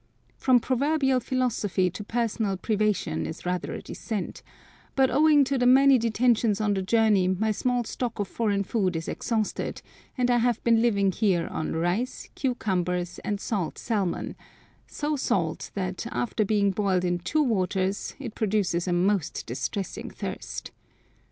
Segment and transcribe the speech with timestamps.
[0.35, 4.41] From proverbial philosophy to personal privation is rather a descent,
[4.95, 8.95] but owing to the many detentions on the journey my small stock of foreign food
[8.95, 9.83] is exhausted,
[10.17, 16.43] and I have been living here on rice, cucumbers, and salt salmon—so salt that, after
[16.45, 20.71] being boiled in two waters, it produces a most distressing thirst.